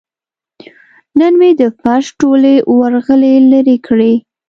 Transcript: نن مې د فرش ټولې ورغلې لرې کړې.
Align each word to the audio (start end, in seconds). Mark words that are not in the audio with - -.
نن 1.19 1.33
مې 1.39 1.49
د 1.59 1.61
فرش 1.79 2.05
ټولې 2.19 2.55
ورغلې 2.79 3.33
لرې 3.51 3.77
کړې. 3.87 4.13